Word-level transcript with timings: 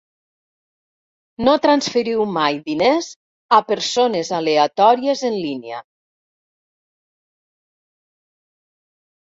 No 1.47 1.53
transferiu 1.65 2.23
mai 2.37 2.57
diners 2.71 3.09
a 3.57 3.61
persones 3.73 4.31
aleatòries 4.39 5.23
en 5.31 5.37
línia. 5.45 5.85